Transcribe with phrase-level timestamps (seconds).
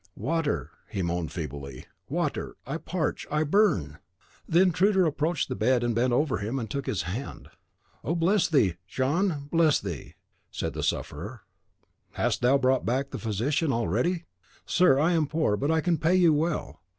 [0.17, 3.99] "Water," he moaned feebly, "water: I parch, I burn!"
[4.49, 7.49] The intruder approached the bed, bent over him, and took his hand.
[8.03, 10.15] "Oh, bless thee, Jean, bless thee!"
[10.49, 11.41] said the sufferer;
[12.13, 14.25] "hast thou brought back the physician already?
[14.65, 16.81] Sir, I am poor, but I can pay you well.